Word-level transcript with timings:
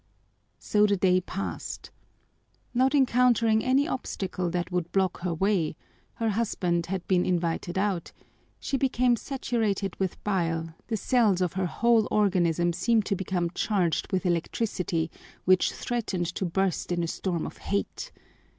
So 0.57 0.87
the 0.87 0.97
day 0.97 1.21
passed. 1.21 1.91
Not 2.73 2.95
encountering 2.95 3.63
any 3.63 3.87
obstacle 3.87 4.49
that 4.49 4.71
would 4.71 4.91
block 4.91 5.19
her 5.19 5.31
way, 5.31 5.75
her 6.15 6.29
husband 6.29 6.87
had 6.87 7.07
been 7.07 7.23
invited 7.23 7.77
out, 7.77 8.11
she 8.59 8.77
became 8.77 9.15
saturated 9.15 9.95
with 9.99 10.17
bile, 10.23 10.73
the 10.87 10.97
cells 10.97 11.39
of 11.39 11.53
her 11.53 11.67
whole 11.67 12.07
organism 12.09 12.73
seemed 12.73 13.05
to 13.05 13.15
become 13.15 13.51
charged 13.51 14.11
with 14.11 14.25
electricity 14.25 15.11
which 15.45 15.71
threatened 15.71 16.25
to 16.33 16.45
burst 16.45 16.91
in 16.91 17.03
a 17.03 17.07
storm 17.07 17.45
of 17.45 17.57
hate. 17.59 18.11